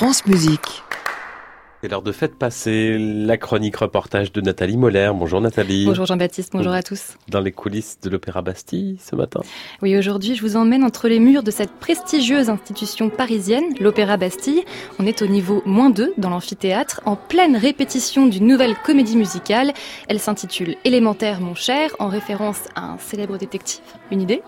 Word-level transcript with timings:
France 0.00 0.24
Musique. 0.24 0.82
C'est 1.82 1.88
l'heure 1.90 2.00
de 2.00 2.10
fête 2.10 2.34
passée, 2.34 2.96
la 2.98 3.36
chronique 3.36 3.76
reportage 3.76 4.32
de 4.32 4.40
Nathalie 4.40 4.78
Moller. 4.78 5.10
Bonjour 5.14 5.42
Nathalie. 5.42 5.84
Bonjour 5.84 6.06
Jean-Baptiste, 6.06 6.52
bonjour 6.54 6.72
à 6.72 6.82
tous. 6.82 7.18
Dans 7.28 7.40
les 7.40 7.52
coulisses 7.52 8.00
de 8.00 8.08
l'Opéra 8.08 8.40
Bastille 8.40 8.96
ce 8.98 9.14
matin. 9.14 9.42
Oui, 9.82 9.98
aujourd'hui 9.98 10.36
je 10.36 10.40
vous 10.40 10.56
emmène 10.56 10.84
entre 10.84 11.06
les 11.06 11.20
murs 11.20 11.42
de 11.42 11.50
cette 11.50 11.72
prestigieuse 11.72 12.48
institution 12.48 13.10
parisienne, 13.10 13.74
l'Opéra 13.78 14.16
Bastille. 14.16 14.64
On 14.98 15.04
est 15.04 15.20
au 15.20 15.26
niveau 15.26 15.62
moins 15.66 15.90
2 15.90 16.14
dans 16.16 16.30
l'amphithéâtre, 16.30 17.02
en 17.04 17.16
pleine 17.16 17.54
répétition 17.54 18.24
d'une 18.24 18.46
nouvelle 18.46 18.76
comédie 18.76 19.18
musicale. 19.18 19.74
Elle 20.08 20.18
s'intitule 20.18 20.76
Élémentaire 20.86 21.42
mon 21.42 21.54
cher, 21.54 21.94
en 21.98 22.08
référence 22.08 22.60
à 22.74 22.86
un 22.86 22.96
célèbre 22.96 23.36
détective. 23.36 23.82
Une 24.10 24.22
idée? 24.22 24.40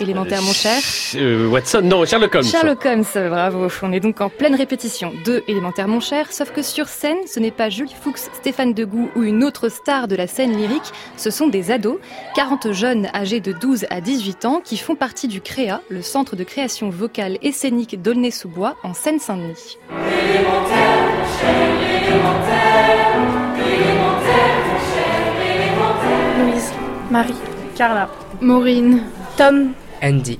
Élémentaire, 0.00 0.42
mon 0.42 0.52
cher. 0.52 0.80
Euh, 1.14 1.48
Watson, 1.48 1.82
non, 1.82 2.04
Sherlock 2.04 2.34
Holmes. 2.34 2.44
Sherlock 2.44 2.84
Holmes, 2.84 3.04
bravo. 3.28 3.68
On 3.82 3.92
est 3.92 4.00
donc 4.00 4.20
en 4.20 4.28
pleine 4.28 4.54
répétition 4.54 5.12
de 5.24 5.42
Élémentaire, 5.46 5.88
mon 5.88 6.00
cher, 6.00 6.32
sauf 6.32 6.52
que 6.52 6.62
sur 6.62 6.88
scène, 6.88 7.18
ce 7.26 7.38
n'est 7.38 7.50
pas 7.50 7.68
Jules 7.70 7.88
Fuchs, 7.88 8.28
Stéphane 8.34 8.74
Degout 8.74 9.08
ou 9.14 9.22
une 9.22 9.44
autre 9.44 9.68
star 9.68 10.08
de 10.08 10.16
la 10.16 10.26
scène 10.26 10.56
lyrique, 10.56 10.92
ce 11.16 11.30
sont 11.30 11.46
des 11.46 11.70
ados, 11.70 11.98
40 12.34 12.72
jeunes 12.72 13.08
âgés 13.14 13.40
de 13.40 13.52
12 13.52 13.86
à 13.90 14.00
18 14.00 14.44
ans 14.46 14.60
qui 14.64 14.76
font 14.76 14.96
partie 14.96 15.28
du 15.28 15.40
CREA, 15.40 15.80
le 15.88 16.02
centre 16.02 16.34
de 16.36 16.44
création 16.44 16.90
vocale 16.90 17.38
et 17.42 17.52
scénique 17.52 18.00
d'Aulnay-sous-Bois 18.02 18.76
en 18.82 18.94
Seine-Saint-Denis. 18.94 19.78
Élémentaire, 19.90 21.04
mon 21.06 21.38
cher, 21.38 21.70
élémentaire, 22.08 23.14
élémentaire, 23.56 24.56
mon 24.66 24.78
cher, 24.94 25.22
élémentaire. 25.56 26.46
Louise, 26.46 26.72
Marie, 27.10 27.34
Carla, 27.76 28.08
Maureen, 28.40 29.02
Tom, 29.36 29.72
Andy. 30.02 30.38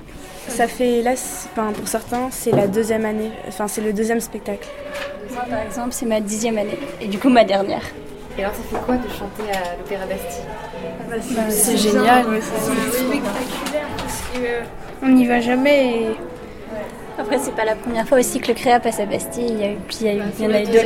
Ça 0.48 0.68
fait 0.68 1.02
là, 1.02 1.14
pour 1.54 1.88
certains, 1.88 2.28
c'est 2.30 2.50
la 2.50 2.66
deuxième 2.66 3.04
année, 3.04 3.30
enfin 3.48 3.66
c'est 3.66 3.80
le 3.80 3.92
deuxième 3.92 4.20
spectacle. 4.20 4.68
Moi 5.32 5.42
par 5.48 5.60
exemple, 5.62 5.88
c'est 5.92 6.06
ma 6.06 6.20
dixième 6.20 6.58
année 6.58 6.78
et 7.00 7.08
du 7.08 7.19
coup 7.19 7.30
ma 7.30 7.44
dernière. 7.44 7.82
Et 8.36 8.44
alors 8.44 8.55
ça 8.55 8.62
fait 8.62 8.84
quoi 8.84 8.97
de 8.97 9.08
chanter 9.08 9.50
à 9.52 9.77
l'Opéra 9.78 10.06
Bastille? 10.06 10.44
Bah, 11.08 11.44
C'est 11.48 11.77
génial, 11.77 12.27
c'est 12.41 12.98
spectaculaire 12.98 13.86
parce 13.97 14.22
qu'on 15.00 15.08
n'y 15.08 15.27
va 15.27 15.41
jamais 15.41 16.02
et 16.02 16.16
après, 17.18 17.38
c'est 17.38 17.54
pas 17.54 17.64
la 17.64 17.76
première 17.76 18.08
fois 18.08 18.18
aussi 18.18 18.40
que 18.40 18.48
le 18.48 18.54
Créa 18.54 18.80
passe 18.80 18.98
à 18.98 19.06
Bastille. 19.06 19.50
Il 19.50 19.60
y, 19.60 19.64
a 19.64 19.72
eu, 19.72 19.76
puis 19.86 19.98
il 20.00 20.06
y, 20.06 20.10
a 20.10 20.14
eu, 20.14 20.22
il 20.38 20.44
y 20.44 20.48
en 20.48 20.52
a 20.52 20.62
eu 20.62 20.66
deux. 20.66 20.80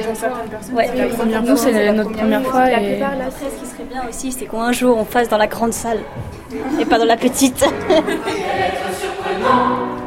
Ouais, 0.75 0.91
la 0.95 1.07
première 1.07 1.45
fois, 1.45 1.57
c'est 1.57 1.93
notre 1.93 2.13
première 2.13 2.43
fois. 2.43 2.69
La 2.69 2.79
plupart, 2.79 3.17
là, 3.17 3.25
ce 3.31 3.61
qui 3.61 3.67
serait 3.71 3.85
bien 3.91 4.03
aussi, 4.09 4.33
c'est 4.33 4.47
qu'un 4.47 4.73
jour, 4.73 4.99
on 4.99 5.05
fasse 5.05 5.29
dans 5.29 5.39
la 5.39 5.47
grande 5.47 5.73
salle 5.73 6.01
et 6.81 6.85
pas 6.85 6.99
dans 6.99 7.07
la 7.07 7.17
petite. 7.17 7.65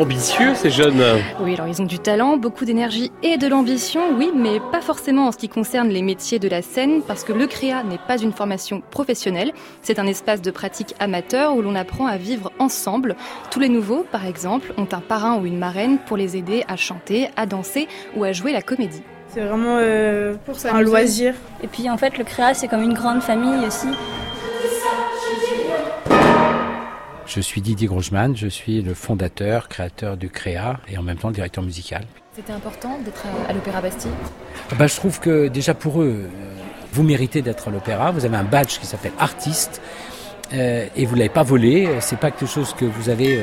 ambitieux 0.00 0.54
ces 0.54 0.70
jeunes. 0.70 1.02
Oui, 1.40 1.54
alors 1.54 1.68
ils 1.68 1.82
ont 1.82 1.86
du 1.86 1.98
talent, 1.98 2.38
beaucoup 2.38 2.64
d'énergie 2.64 3.12
et 3.22 3.36
de 3.36 3.46
l'ambition, 3.46 4.00
oui, 4.16 4.30
mais 4.34 4.58
pas 4.72 4.80
forcément 4.80 5.26
en 5.26 5.32
ce 5.32 5.36
qui 5.36 5.50
concerne 5.50 5.88
les 5.88 6.00
métiers 6.00 6.38
de 6.38 6.48
la 6.48 6.62
scène, 6.62 7.02
parce 7.06 7.22
que 7.22 7.34
le 7.34 7.46
CREA 7.46 7.84
n'est 7.84 7.98
pas 8.08 8.16
une 8.16 8.32
formation 8.32 8.80
professionnelle, 8.90 9.52
c'est 9.82 9.98
un 9.98 10.06
espace 10.06 10.40
de 10.40 10.50
pratique 10.50 10.94
amateur 11.00 11.54
où 11.54 11.60
l'on 11.60 11.74
apprend 11.74 12.06
à 12.06 12.16
vivre 12.16 12.50
ensemble. 12.58 13.14
Tous 13.50 13.60
les 13.60 13.68
nouveaux, 13.68 14.06
par 14.10 14.24
exemple, 14.24 14.72
ont 14.78 14.88
un 14.90 15.00
parrain 15.00 15.38
ou 15.38 15.44
une 15.44 15.58
marraine 15.58 15.98
pour 15.98 16.16
les 16.16 16.36
aider 16.36 16.64
à 16.66 16.76
chanter, 16.76 17.28
à 17.36 17.44
danser 17.44 17.86
ou 18.16 18.24
à 18.24 18.32
jouer 18.32 18.52
la 18.52 18.62
comédie. 18.62 19.02
C'est 19.28 19.40
vraiment 19.40 19.76
euh, 19.78 20.34
pour 20.46 20.56
un 20.72 20.80
loisir. 20.80 21.34
Et 21.62 21.68
puis 21.68 21.90
en 21.90 21.98
fait, 21.98 22.16
le 22.16 22.24
CREA, 22.24 22.54
c'est 22.54 22.68
comme 22.68 22.82
une 22.82 22.94
grande 22.94 23.20
famille 23.20 23.66
aussi. 23.66 23.88
Je 27.32 27.40
suis 27.40 27.60
Didier 27.60 27.86
Grogeman, 27.86 28.36
je 28.36 28.48
suis 28.48 28.82
le 28.82 28.92
fondateur, 28.92 29.68
créateur 29.68 30.16
du 30.16 30.28
CREA 30.28 30.80
et 30.88 30.98
en 30.98 31.02
même 31.02 31.16
temps 31.16 31.30
directeur 31.30 31.62
musical. 31.62 32.02
C'était 32.34 32.52
important 32.52 32.98
d'être 33.04 33.22
à 33.48 33.52
l'Opéra 33.52 33.80
Bastille? 33.80 34.10
Ah 34.72 34.74
bah, 34.76 34.88
Je 34.88 34.96
trouve 34.96 35.20
que 35.20 35.46
déjà 35.46 35.72
pour 35.72 36.02
eux, 36.02 36.24
euh, 36.24 36.28
vous 36.92 37.04
méritez 37.04 37.40
d'être 37.40 37.68
à 37.68 37.70
l'Opéra. 37.70 38.10
Vous 38.10 38.24
avez 38.24 38.36
un 38.36 38.42
badge 38.42 38.80
qui 38.80 38.86
s'appelle 38.86 39.12
artiste 39.16 39.80
euh, 40.52 40.88
et 40.96 41.06
vous 41.06 41.14
ne 41.14 41.20
l'avez 41.20 41.28
pas 41.28 41.44
volé. 41.44 41.88
C'est 42.00 42.18
pas 42.18 42.32
quelque 42.32 42.50
chose 42.50 42.74
que 42.74 42.84
vous 42.84 43.10
avez, 43.10 43.38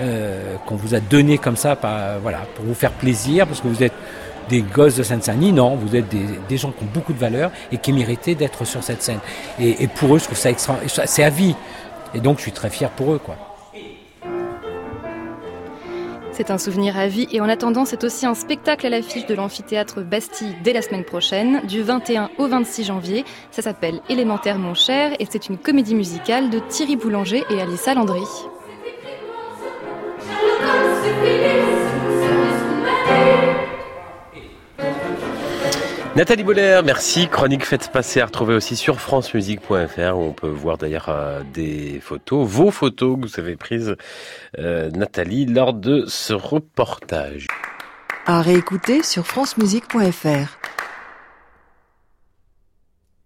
euh, 0.00 0.56
qu'on 0.64 0.76
vous 0.76 0.94
a 0.94 1.00
donné 1.00 1.36
comme 1.36 1.56
ça, 1.56 1.78
voilà, 2.22 2.46
pour 2.54 2.64
vous 2.64 2.74
faire 2.74 2.92
plaisir, 2.92 3.46
parce 3.46 3.60
que 3.60 3.68
vous 3.68 3.82
êtes 3.82 3.92
des 4.48 4.62
gosses 4.62 4.96
de 4.96 5.02
Seine-Saint-Denis, 5.02 5.52
non, 5.52 5.76
vous 5.76 5.94
êtes 5.94 6.08
des, 6.08 6.56
gens 6.56 6.72
qui 6.72 6.84
ont 6.84 6.88
beaucoup 6.92 7.12
de 7.12 7.18
valeur 7.18 7.52
et 7.70 7.76
qui 7.76 7.92
méritaient 7.92 8.34
d'être 8.34 8.64
sur 8.64 8.82
cette 8.82 9.02
scène. 9.02 9.20
Et, 9.60 9.84
et 9.84 9.88
pour 9.88 10.16
eux, 10.16 10.18
je 10.18 10.24
trouve 10.24 10.38
ça 10.38 10.48
extra, 10.48 10.78
c'est 10.86 11.22
à 11.22 11.30
vie. 11.30 11.54
Et 12.14 12.20
donc 12.20 12.38
je 12.38 12.42
suis 12.42 12.52
très 12.52 12.70
fier 12.70 12.90
pour 12.90 13.12
eux, 13.12 13.18
quoi. 13.18 13.36
C'est 16.32 16.50
un 16.50 16.58
souvenir 16.58 16.96
à 16.96 17.06
vie 17.06 17.28
et 17.32 17.40
en 17.40 17.48
attendant, 17.48 17.84
c'est 17.84 18.02
aussi 18.02 18.24
un 18.24 18.34
spectacle 18.34 18.86
à 18.86 18.88
l'affiche 18.88 19.26
de 19.26 19.34
l'amphithéâtre 19.34 20.00
Bastille 20.00 20.54
dès 20.64 20.72
la 20.72 20.80
semaine 20.80 21.04
prochaine, 21.04 21.60
du 21.66 21.82
21 21.82 22.30
au 22.38 22.46
26 22.46 22.84
janvier. 22.84 23.24
Ça 23.50 23.62
s'appelle 23.62 24.00
Élémentaire 24.08 24.58
mon 24.58 24.74
cher 24.74 25.12
et 25.18 25.26
c'est 25.28 25.48
une 25.48 25.58
comédie 25.58 25.94
musicale 25.94 26.48
de 26.48 26.58
Thierry 26.60 26.96
Boulanger 26.96 27.44
et 27.50 27.60
Alissa 27.60 27.94
Landry. 27.94 28.24
Nathalie 36.16 36.42
Boller, 36.42 36.80
merci. 36.84 37.28
Chronique 37.28 37.64
Faites 37.64 37.92
Passer 37.92 38.20
à 38.20 38.26
retrouver 38.26 38.54
aussi 38.54 38.74
sur 38.74 39.00
francemusique.fr 39.00 40.16
où 40.16 40.22
on 40.22 40.32
peut 40.32 40.48
voir 40.48 40.76
d'ailleurs 40.76 41.08
euh, 41.08 41.42
des 41.54 42.00
photos, 42.02 42.46
vos 42.48 42.72
photos 42.72 43.16
que 43.16 43.26
vous 43.28 43.38
avez 43.38 43.54
prises, 43.54 43.94
euh, 44.58 44.90
Nathalie, 44.90 45.46
lors 45.46 45.72
de 45.72 46.04
ce 46.08 46.32
reportage. 46.32 47.46
À 48.26 48.42
réécouter 48.42 49.04
sur 49.04 49.24
francemusique.fr. 49.24 50.59